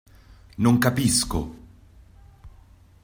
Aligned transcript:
Non 0.63 0.79
capisco! 0.79 1.39